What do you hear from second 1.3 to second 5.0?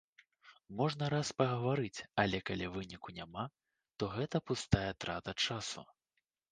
пагаварыць, але калі выніку няма, то гэта пустая